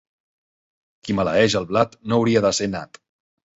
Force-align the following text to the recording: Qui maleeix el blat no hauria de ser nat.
Qui 1.09 1.17
maleeix 1.19 1.57
el 1.61 1.69
blat 1.73 1.95
no 2.09 2.19
hauria 2.19 2.45
de 2.49 2.55
ser 2.63 2.73
nat. 2.75 3.01